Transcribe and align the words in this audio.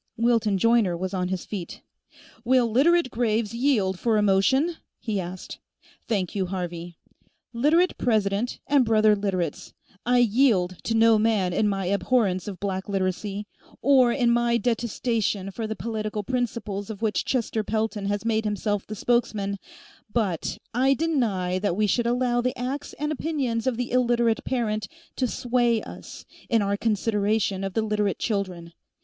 Wilton 0.17 0.57
Joyner 0.57 0.97
was 0.97 1.13
on 1.13 1.27
his 1.27 1.45
feet. 1.45 1.83
"Will 2.43 2.67
Literate 2.67 3.11
Graves 3.11 3.53
yield 3.53 3.99
for 3.99 4.17
a 4.17 4.23
motion?" 4.23 4.77
he 4.99 5.19
asked. 5.19 5.59
"Thank 6.07 6.33
you, 6.33 6.47
Harvey. 6.47 6.97
Literate 7.53 7.95
President, 7.99 8.59
and 8.65 8.83
brother 8.83 9.15
Literates: 9.15 9.73
I 10.03 10.17
yield 10.17 10.77
to 10.85 10.95
no 10.95 11.19
man 11.19 11.53
in 11.53 11.69
my 11.69 11.85
abhorrence 11.85 12.47
of 12.47 12.59
Black 12.59 12.89
Literacy, 12.89 13.45
or 13.83 14.11
in 14.11 14.31
my 14.31 14.57
detestation 14.57 15.51
for 15.51 15.67
the 15.67 15.75
political 15.75 16.23
principles 16.23 16.89
of 16.89 17.03
which 17.03 17.23
Chester 17.23 17.63
Pelton 17.63 18.07
has 18.07 18.25
made 18.25 18.43
himself 18.43 18.87
the 18.87 18.95
spokesman, 18.95 19.59
but 20.11 20.57
I 20.73 20.95
deny 20.95 21.59
that 21.59 21.75
we 21.75 21.85
should 21.85 22.07
allow 22.07 22.41
the 22.41 22.57
acts 22.57 22.93
and 22.93 23.11
opinions 23.11 23.67
of 23.67 23.77
the 23.77 23.91
Illiterate 23.91 24.43
parent 24.45 24.87
to 25.17 25.27
sway 25.27 25.79
us 25.83 26.25
in 26.49 26.63
our 26.63 26.75
consideration 26.75 27.63
of 27.63 27.75
the 27.75 27.83
Literate 27.83 28.17
children. 28.17 28.73